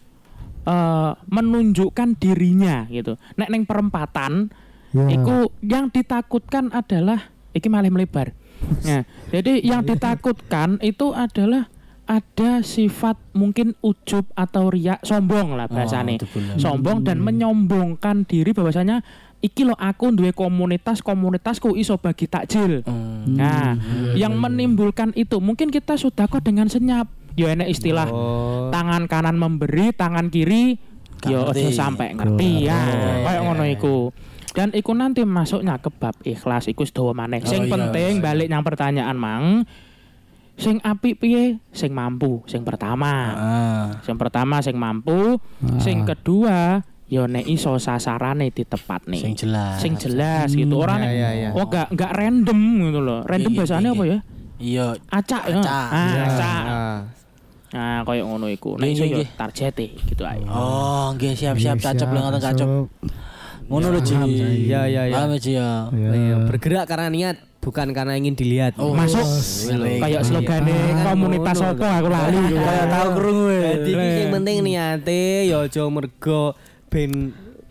eh, 0.70 1.10
menunjukkan 1.26 2.14
dirinya 2.14 2.86
gitu. 2.86 3.18
Nek 3.34 3.50
neng 3.50 3.66
perempatan 3.66 4.54
Ya. 4.90 5.06
Iku 5.06 5.54
yang 5.62 5.86
ditakutkan 5.90 6.74
adalah 6.74 7.30
iki 7.54 7.70
malah 7.70 7.90
melebar. 7.90 8.34
Nah, 8.82 9.06
jadi 9.34 9.62
yang 9.62 9.86
ditakutkan 9.86 10.82
itu 10.82 11.14
adalah 11.14 11.70
ada 12.10 12.58
sifat 12.66 13.14
mungkin 13.30 13.78
ujub 13.86 14.26
atau 14.34 14.66
riak 14.74 14.98
sombong 15.06 15.54
lah 15.54 15.70
bahasane. 15.70 16.18
itu 16.18 16.26
bener. 16.26 16.58
sombong 16.58 17.06
dan 17.06 17.22
menyombongkan 17.22 18.26
diri 18.26 18.50
bahwasanya 18.50 19.06
iki 19.38 19.62
lo 19.62 19.78
aku 19.78 20.10
duwe 20.10 20.34
komunitas 20.34 21.06
komunitasku 21.06 21.78
iso 21.78 21.94
bagi 22.02 22.26
takjil. 22.26 22.82
Hmm. 22.82 23.38
Nah, 23.38 23.78
yang 24.18 24.34
menimbulkan 24.34 25.14
itu 25.14 25.38
mungkin 25.38 25.70
kita 25.70 25.94
sudah 25.94 26.26
kok 26.26 26.42
dengan 26.42 26.66
senyap. 26.66 27.06
Ya 27.40 27.56
enek 27.56 27.73
istilah 27.73 28.04
Oh. 28.06 28.68
tangan 28.68 29.09
kanan 29.09 29.40
memberi, 29.40 29.97
tangan 29.97 30.28
kiri 30.28 30.76
yo 31.25 31.49
ojo 31.49 31.68
sampai 31.70 32.12
ngerti 32.12 32.64
ya. 32.64 32.76
Oh, 32.76 33.25
Kayak 33.25 33.32
iya, 33.32 33.40
ngono 33.40 33.64
iya. 33.64 33.75
iku. 33.76 33.97
Dan 34.50 34.75
iku 34.75 34.92
nanti 34.92 35.23
masuknya 35.23 35.78
ke 35.78 35.88
bab 35.88 36.16
ikhlas 36.20 36.66
iku 36.66 36.82
sedawa 36.82 37.14
maneh. 37.14 37.40
Oh, 37.40 37.49
Sing 37.49 37.64
iya, 37.64 37.70
penting 37.70 38.12
iya. 38.18 38.23
balik 38.23 38.49
yang 38.49 38.61
pertanyaan 38.61 39.16
mang 39.16 39.44
sing 40.56 40.76
apik 40.82 41.16
piye? 41.16 41.56
Sing 41.73 41.97
mampu, 41.97 42.44
sing 42.44 42.61
pertama. 42.61 43.14
Ah. 43.32 43.87
Sing 44.04 44.20
pertama 44.20 44.61
sing 44.61 44.76
mampu, 44.76 45.40
sing 45.78 46.04
kedua 46.04 46.85
yo 47.06 47.26
nek 47.26 47.42
iso 47.44 47.75
sasarane 47.76 48.49
ditepatne. 48.50 49.18
Sing 49.18 49.32
jelas. 49.35 49.80
Sing 49.80 49.97
jelas 49.97 50.52
gitu. 50.52 50.76
Ora 50.76 50.94
iya, 50.94 51.02
nek 51.02 51.11
iya, 51.11 51.30
iya. 51.32 51.49
oh 51.52 51.66
gak 51.66 51.90
gak 51.92 52.12
random 52.12 52.61
gitu 52.87 53.00
loh. 53.00 53.20
Random 53.25 53.50
Iya, 53.50 53.59
bahasane 53.59 53.82
iya, 53.82 53.92
apa 53.92 54.04
ya? 54.04 54.18
Iya. 54.61 54.87
Acak 55.09 55.42
ya. 55.49 55.56
Acak. 55.59 55.88
Ah, 55.88 56.11
Ya, 56.11 56.23
acak. 56.26 56.62
ah. 56.64 56.99
Nah, 57.70 58.02
koyo 58.02 58.26
ngono 58.26 58.50
iku. 58.50 58.74
Nggih, 58.74 58.90
iso 58.90 59.04
yo 59.06 59.22
targete 59.38 59.94
gitu 59.94 60.22
ae. 60.26 60.42
Oh, 60.50 61.14
nggih 61.14 61.38
siap-siap 61.38 61.78
Iya, 61.78 61.84
cacep 61.86 62.08
lah 62.10 62.20
ngoten 62.26 62.42
cacep. 62.42 62.68
Ngono 63.70 63.86
lho 63.94 64.00
Ji. 64.02 64.14
Iya, 64.66 64.90
iya, 64.90 65.02
iya. 65.06 65.14
Paham 65.14 65.30
ya, 65.30 65.38
Ji 65.38 65.52
ya. 65.54 65.70
Ya. 65.94 66.10
Iya, 66.10 66.36
bergerak 66.50 66.84
karena 66.90 67.06
niat 67.06 67.36
bukan 67.62 67.94
karena 67.94 68.18
ingin 68.18 68.34
dilihat. 68.34 68.74
Oh, 68.82 68.90
Masuk 68.90 69.22
Wih, 69.22 70.02
kayak 70.02 70.22
Iya. 70.22 70.26
slogane 70.26 70.74
Ah, 70.74 71.14
komunitas 71.14 71.58
apa 71.62 71.86
aku 72.02 72.08
lali. 72.10 72.42
Kayak 72.58 72.86
tahu 72.90 73.08
krungu 73.14 73.48
ya. 73.54 73.70
Jadi 73.78 74.06
sing 74.18 74.28
penting 74.34 74.56
niate 74.66 75.22
ya 75.46 75.62
aja 75.62 75.82
mergo 75.86 76.58
ben 76.90 77.30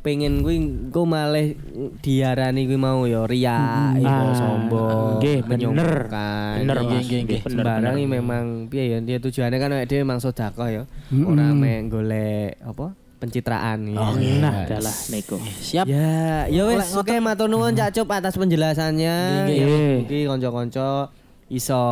pengen 0.09 0.41
kuwi 0.41 0.57
engko 0.57 1.05
malah 1.05 1.53
diarani 1.99 2.65
kuwi 2.65 2.75
mau 2.75 3.05
ya 3.05 3.21
ria, 3.23 3.93
iku 3.93 4.09
Ah, 4.09 4.33
sombong, 4.33 5.21
nggih, 5.21 5.39
bener. 5.45 6.09
Bener, 6.09 6.77
Mas. 6.81 7.05
nggih, 7.05 7.19
nggih. 7.23 7.41
Sembarang 7.45 7.93
iki 7.93 8.07
memang 8.09 8.43
piye 8.65 8.89
ya 8.89 8.97
dia 8.99 9.17
tujuannya 9.17 9.57
kan 9.57 9.69
dhewe 9.85 10.01
memang 10.01 10.17
sedekah 10.17 10.67
ya. 10.67 10.83
Mm-mm. 11.09 11.29
Ora 11.29 11.45
mek 11.51 11.79
golek 11.87 12.57
apa? 12.59 12.97
pencitraan 13.19 13.83
ya. 13.83 13.99
Oh, 13.99 14.15
Nah, 14.15 14.63
adalah 14.63 14.95
Neko. 15.11 15.43
Siap. 15.43 15.83
Ya, 15.85 16.47
ya 16.47 16.63
wis 16.65 16.95
oke 16.95 17.11
matur 17.19 17.51
nuwun 17.51 17.75
Cak 17.75 17.91
Cup 17.93 18.07
atas 18.09 18.33
penjelasannya. 18.33 19.15
Nggih, 19.43 19.57
Ya 19.59 19.65
nggih. 19.67 19.95
mugi 20.01 20.19
kanca-kanca 20.23 21.11
iso 21.51 21.83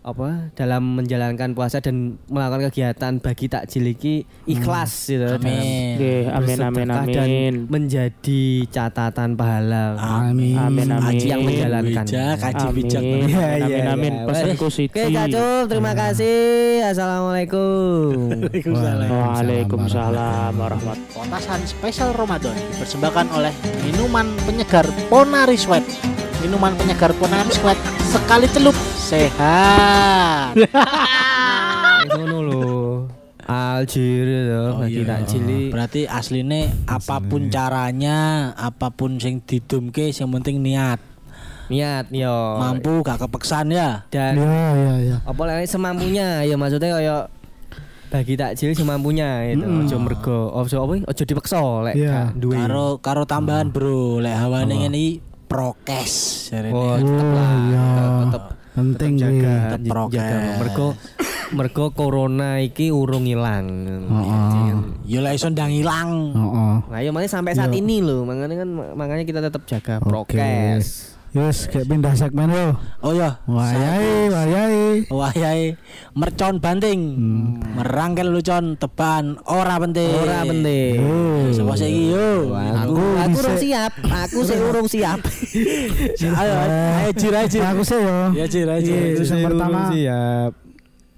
apa 0.00 0.48
dalam 0.56 0.96
menjalankan 0.96 1.52
puasa 1.52 1.84
dan 1.84 2.16
melakukan 2.32 2.72
kegiatan 2.72 3.20
bagi 3.20 3.52
takjil 3.52 3.84
iki 3.84 4.24
ikhlas 4.48 5.12
gitu 5.12 5.28
dalam 5.28 5.44
Amin. 5.44 6.00
Nggih, 6.00 6.22
amin 6.32 6.56
amin 6.56 6.88
bersedekah 6.88 7.04
dan 7.12 7.28
amin. 7.28 7.54
menjadi 7.68 8.42
catatan 8.72 9.30
pahala. 9.36 10.00
Amin. 10.00 10.56
Amin 10.56 10.88
amin. 10.88 11.04
Haji 11.04 11.26
yang 11.28 11.44
menjalankan. 11.44 12.04
Bijak, 12.08 12.36
haji 12.40 12.66
bijak. 12.72 13.02
Amin. 13.04 13.28
Iya, 13.28 13.44
Amin 13.44 13.68
iya, 13.68 13.92
amin. 13.92 14.12
iya. 14.16 14.24
Pesanku 14.24 14.66
Oke 14.72 14.76
Siti. 14.80 15.12
Cak 15.12 15.26
Cup, 15.36 15.64
terima 15.68 15.92
kasih. 15.92 16.40
Assalamualaikum. 16.88 18.40
Waalaikumsalam 18.72 20.52
warahmatullahi 20.56 21.12
Potasan 21.12 21.60
spesial 21.68 22.16
Ramadan 22.16 22.56
dipersembahkan 22.72 23.26
oleh 23.36 23.52
minuman 23.84 24.32
penyegar 24.48 24.88
Ponari 25.12 25.60
Sweat. 25.60 25.84
Minuman 26.40 26.72
penyegar 26.80 27.12
Ponari 27.20 27.52
Sweat 27.52 27.99
sekali 28.10 28.46
celup 28.50 28.74
sehat. 28.98 30.58
Ngono 32.10 32.38
lho. 32.42 32.66
Aljir 33.42 34.26
itu 34.26 34.62
bagi 34.76 35.02
takjil 35.02 35.42
iki. 35.42 35.62
Berarti 35.70 36.00
aslinya 36.06 36.70
apa 36.86 37.18
pun 37.18 37.50
caranya, 37.50 38.18
apa 38.54 38.90
pun 38.90 39.18
sing 39.18 39.42
didumke 39.42 40.10
yang 40.10 40.30
penting 40.32 40.58
niat. 40.58 40.98
niat 41.66 42.10
yo. 42.10 42.58
Mampu 42.58 42.98
gak 43.00 43.18
kepeksan 43.20 43.70
ya. 43.70 44.02
Dan 44.06 44.38
Ya 44.38 44.58
ya 44.72 44.94
ya. 45.00 45.16
apa 45.22 45.42
lagi 45.44 45.66
semampunya 45.66 46.42
ya 46.42 46.54
maksudnya 46.54 46.90
kayak 46.92 47.22
bagi 48.10 48.34
takjil 48.34 48.74
semampunya 48.74 49.46
itu 49.48 49.62
Mm-mm. 49.62 49.86
ojo 49.86 49.96
mergo 50.02 50.38
ojo 50.50 50.76
apa 50.82 51.06
ojo 51.06 51.22
dipaksa 51.22 51.62
lek 51.86 51.94
Iya. 51.94 52.10
gak 52.26 52.42
duwe 52.42 52.54
Karo 52.58 52.86
karo 52.98 53.22
tambahan 53.22 53.70
bro, 53.70 54.18
lek 54.18 54.34
hawane 54.34 54.74
ngene 54.76 54.98
iki 54.98 55.12
prokes 55.50 56.12
jarene. 56.46 56.70
oh, 56.70 56.78
Oh, 56.86 56.96
tetep 56.96 57.26
lah 57.28 57.50
iya. 57.66 57.86
tetep 58.22 58.44
Penting 58.70 59.12
jaga 59.18 59.54
Tetep 59.74 59.90
prokes. 59.90 60.14
jaga 60.14 60.36
mergo 60.56 60.86
mergo 61.50 61.86
corona 61.90 62.48
iki 62.56 62.88
urung 62.88 63.26
ilang 63.26 63.66
Heeh. 64.06 64.72
Ya 65.04 65.18
lek 65.20 65.34
iso 65.34 65.50
ndang 65.50 65.74
ilang. 65.74 66.30
Heeh. 66.30 66.74
nah 66.86 66.98
ya 66.98 67.10
makanya 67.10 67.32
sampai 67.32 67.52
saat 67.52 67.68
Iya. 67.68 67.82
ini 67.82 67.98
loh 67.98 68.22
makanya 68.22 68.62
kan 68.62 68.68
makanya 68.94 69.24
kita 69.26 69.40
tetap 69.42 69.66
jaga 69.66 69.98
Oke. 69.98 70.38
prokes 70.38 71.18
Yus, 71.30 71.70
kayak 71.70 71.86
pindah 71.86 72.10
segmen 72.18 72.50
yo. 72.50 72.74
Oh 73.06 73.14
ya. 73.14 73.38
Wayai, 73.46 74.26
wayai. 74.34 75.06
Wahai 75.14 75.78
mercon 76.10 76.58
banting. 76.58 77.00
Merangkel 77.78 78.34
lucon 78.34 78.74
teban 78.74 79.38
ora 79.46 79.78
penting. 79.78 80.10
ora 80.10 80.42
penting 80.42 80.98
Yo. 80.98 81.54
Sapa 81.54 81.78
sih 81.78 81.86
iki 81.86 82.04
yo? 82.10 82.50
aku 82.50 82.98
Aku 82.98 83.02
aku 83.22 83.36
urung 83.46 83.58
siap 83.62 83.92
aku 84.02 84.38
sih 84.42 84.58
urung 84.58 84.88
siap 84.90 85.22
Ayo 86.42 86.52
ayo 86.66 87.10
jir 87.14 87.30
ayo 87.30 87.46
jir. 87.46 87.62
Aku 87.62 87.82
sih 87.86 88.02
yo. 88.02 88.18
Ya 88.34 88.50
jir 88.50 88.66
ayo 88.66 88.82
jir. 88.82 88.98
Iya. 89.14 89.22
Yang 89.22 89.40
pertama, 89.54 89.80
siap 89.94 90.52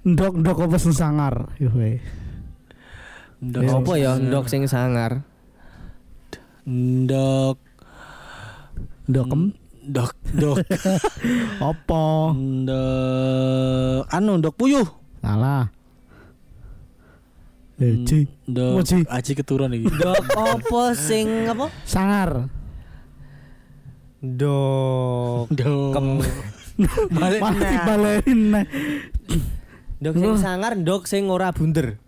Ndok 0.03 0.35
ndok 0.45 0.59
apa 0.69 0.77
sing 0.77 0.93
sangar? 0.93 1.35
Yo 1.57 1.73
we. 1.73 2.05
Ndok 3.41 3.81
apa 3.81 3.93
ya 3.97 4.21
ndok 4.21 4.45
sing 4.53 4.69
sangar 4.69 5.25
Ndok 6.69 7.57
Ndokem 9.09 9.62
ndok 9.83 10.11
ndok 10.33 10.57
apa? 11.71 12.05
ndok 12.35 14.03
anu 14.09 14.33
ndok 14.39 14.55
puyuh. 14.55 14.87
Salah. 15.19 15.67
Eh, 17.83 17.99
Ci. 18.07 18.27
Ndok 18.47 18.79
Apa, 18.79 18.83
Ci? 18.87 18.99
aji 19.03 19.33
keturun 19.35 19.75
iki. 19.75 19.91
ndok 19.91 20.23
apa 20.55 20.83
sing 20.95 21.51
apa 21.51 21.67
Sangar. 21.83 22.47
Ndok. 24.23 25.51
kem 25.57 26.07
Balik 27.13 27.41
Mati 27.43 27.77
balerin 27.85 28.43
ndok 30.03 30.15
sing 30.19 30.35
sangar 30.41 30.73
ndok 30.75 31.05
sing 31.07 31.27
ora 31.29 31.51
bunder 31.53 31.99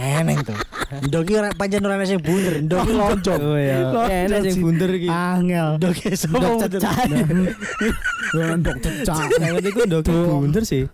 Eneng 0.00 0.40
tuh. 0.44 0.56
Ndok 0.84 1.22
iki 1.24 1.34
ora 1.34 1.48
pancen 1.56 1.80
ora 1.82 1.94
ana 1.96 2.04
sing 2.04 2.20
bunder, 2.20 2.54
ndok 2.60 2.80
iki 2.84 2.92
lonjong. 2.94 3.40
oh 3.40 3.56
ya 3.56 3.78
enak 4.28 4.40
sing 4.46 4.60
bunder 4.62 4.90
iki 4.92 5.08
Angel. 5.08 5.68
Ndok 5.80 5.92
iki 5.96 6.10
sapa 6.14 6.36
ndok 6.38 6.50
bunder? 6.54 6.68
cecak 6.70 6.96
Ya, 8.34 8.44
Ndok 8.58 8.76
cecak. 8.84 9.26
yang 9.42 9.54
penting 9.58 9.72
ku 9.74 9.82
ndok 9.88 10.02
bunder 10.44 10.62
sih 10.62 10.84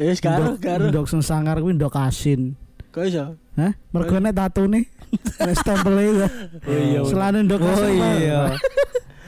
Wis 0.00 0.18
karo 0.24 0.56
Ndok- 0.56 0.60
karo. 0.64 0.84
Ndok 0.88 1.06
sing 1.06 1.20
sangar 1.20 1.60
kuwi 1.60 1.76
ndok 1.76 1.92
asin. 2.00 2.56
Kok 2.88 3.04
iso? 3.04 3.36
Hah? 3.60 3.72
Mergo 3.92 4.16
nek 4.16 4.32
tatune 4.32 4.88
nek 5.46 5.54
stempel 5.60 5.96
ya. 6.00 6.28
Oh 6.64 6.72
iya. 6.72 7.00
Selain 7.04 7.44
ndok 7.44 7.60
oh 7.60 7.68
asin. 7.68 8.00
Pak. 8.00 8.14
iya 8.16 8.40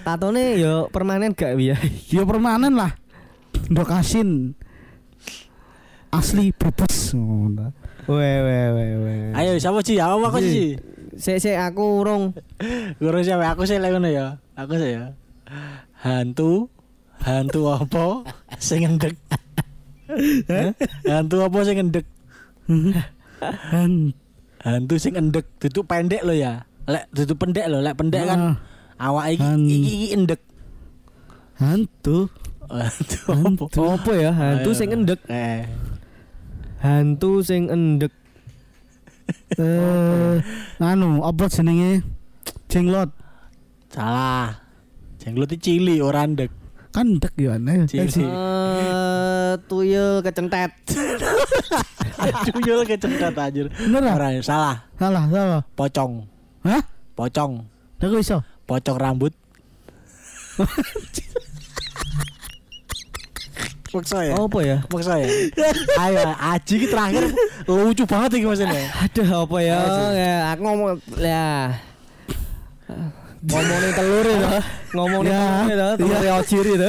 tatone 0.04 0.42
yo 0.60 0.74
permanen 0.92 1.32
gak 1.32 1.56
ya 1.60 1.76
Ya 2.16 2.22
permanen 2.24 2.72
lah. 2.72 2.92
Ndok 3.68 3.90
asin. 3.92 4.56
Asli 6.08 6.54
bebas 6.54 7.12
ngono. 7.12 7.74
Weh 8.08 8.38
weh 8.40 8.66
weh 8.72 8.90
weh 9.00 9.18
Ayo 9.34 9.56
siapa 9.56 9.80
sih? 9.80 9.96
Apa 9.98 10.28
aku 10.28 10.38
sih? 10.40 10.76
sik 11.14 11.38
sik 11.38 11.54
aku 11.54 12.02
urung 12.02 12.34
Guru 12.98 13.22
siapa? 13.22 13.54
Aku 13.54 13.62
sih 13.64 13.78
lek 13.78 13.94
ngono 13.94 14.10
ya. 14.10 14.42
Aku 14.54 14.74
sih 14.76 14.98
ya. 14.98 15.14
Hantu 16.02 16.68
hantu 17.24 17.70
apa 17.70 18.26
sing 18.66 18.84
ngendek? 18.84 19.14
Hantu 21.06 21.36
apa 21.40 21.58
sing 21.62 21.76
ngendek? 21.80 22.06
Han 23.72 24.12
Hantu 24.64 24.94
sing 24.96 25.12
duduk 25.60 25.84
pendek 25.84 26.24
lo 26.24 26.32
ya. 26.32 26.64
Lek 26.84 27.08
duduk 27.12 27.36
pendek 27.40 27.68
lo, 27.68 27.80
lek 27.80 27.96
pendek 27.96 28.24
kan 28.28 28.56
awak 29.00 29.32
iki 29.32 29.44
iki, 29.68 29.90
iki 29.96 30.08
endek. 30.12 30.40
hantu. 31.54 32.28
Hantu 32.68 33.20
apa? 33.30 33.64
apa 34.00 34.12
ya 34.16 34.30
hantu 34.32 34.70
sing 34.72 34.88
endek 34.90 35.20
Eh, 35.28 35.64
hantu 36.84 37.40
sing 37.40 37.72
endek 37.72 38.12
Eh, 39.56 40.36
anu 40.84 41.24
apa 41.24 41.48
jenenge? 41.48 42.04
Jenglot. 42.68 43.08
salah. 43.88 44.60
Jenglot 45.16 45.48
iki 45.48 45.80
cili 45.80 45.96
ora 46.04 46.28
ndek. 46.28 46.52
Kan 46.92 47.16
ndek 47.16 47.32
ya 47.40 47.56
aneh. 47.56 47.88
Cili. 47.88 48.04
Eh, 48.04 48.10
si- 48.12 48.20
Eh, 48.28 49.52
tuyul 49.64 50.20
kecentet 50.20 50.74
Tuyul 52.52 52.84
kecekat 52.84 53.32
anjir. 53.38 53.72
Bener 53.72 54.04
ah? 54.20 54.32
Salah. 54.44 54.76
Salah, 55.00 55.24
salah. 55.32 55.62
Pocong. 55.72 56.12
Hah? 56.66 56.82
Pocong. 57.16 57.64
Kok 58.00 58.20
iso? 58.20 58.44
Pocong 58.68 58.96
rambut. 59.00 59.32
Maksa 63.94 64.18
ya? 64.26 64.32
apa 64.34 64.58
ya 64.60 64.76
Maksa 64.90 65.14
ya? 65.22 65.28
Ayo, 66.02 66.20
Aji 66.34 66.74
ki 66.76 66.86
terakhir 66.90 67.24
lucu 67.64 68.02
banget 68.04 68.30
iki 68.36 68.46
maksudnya. 68.46 68.82
Aduh 68.98 69.28
apa 69.46 69.56
ya? 69.62 69.78
ya 70.10 70.34
aku 70.50 70.60
ngomong 70.66 70.90
ya. 71.16 71.46
Ngomongin 73.44 73.92
telur 73.92 74.24
itu, 74.24 74.48
ngomongin 74.96 75.28
Ya, 75.28 75.44
telur 75.68 75.68
itu, 75.68 75.88
telur 76.00 76.24
ojir 76.40 76.64
itu. 76.64 76.88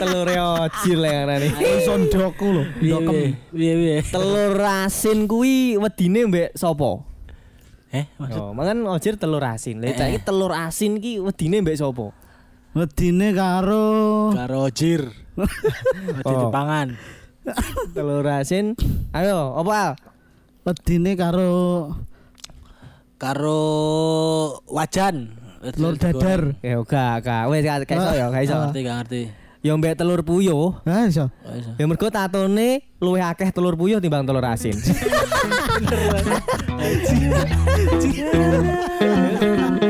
telur 0.00 0.28
ojir 0.32 0.96
lah 0.96 1.12
yang 1.12 1.28
ini. 1.44 1.48
Iso 1.76 1.92
ndokku 2.00 2.46
lho. 2.48 2.62
Ndokem. 2.80 3.36
Piye 3.52 3.72
piye? 3.76 3.96
Telur 4.08 4.56
asin 4.64 5.28
kuwi 5.28 5.76
wedine 5.76 6.24
mbek 6.24 6.56
sapa? 6.56 7.04
Eh, 7.92 8.08
maksud 8.16 8.40
Oh, 8.40 8.52
mangan 8.56 8.80
ojir 8.88 9.20
telur 9.20 9.44
asin. 9.44 9.84
Lah 9.84 9.92
Eh. 9.92 10.16
telur 10.24 10.56
asin 10.56 10.96
ki 11.04 11.20
wedine 11.20 11.60
mbek 11.60 11.76
sapa? 11.76 12.16
Wedine 12.76 13.32
karo 13.32 14.28
karo 14.36 14.68
jir. 14.70 15.08
Ojir 15.38 16.34
Oh. 16.36 16.50
dipangan. 16.50 16.88
telur 17.96 18.26
asin. 18.28 18.76
Ayo, 19.14 19.56
apa? 19.56 19.72
Al? 19.72 19.92
wedine 20.66 21.16
karo 21.16 21.94
Karo 23.16 23.62
wajan. 24.68 25.32
telur 25.74 25.96
dadar. 25.96 26.54
Ya 26.62 26.78
gak, 26.84 27.24
gak. 27.24 27.44
Wes 27.50 27.64
gak 27.64 27.88
iso 27.88 28.12
ya, 28.14 28.26
gak 28.30 28.42
iso. 28.46 28.56
Ngerti, 28.68 28.80
gak 28.84 28.96
ngerti. 29.02 29.22
Ya 29.58 29.74
mbek 29.74 29.98
telur 29.98 30.22
puyuh. 30.22 30.78
Ha 30.86 31.08
iso. 31.08 31.32
Ya 31.80 31.84
mergo 31.88 32.06
tatone 32.12 32.84
luwih 33.02 33.24
akeh 33.24 33.50
telur 33.50 33.74
puyuh 33.74 33.98
timbang 33.98 34.22
telur 34.22 34.44
asin. 34.44 34.76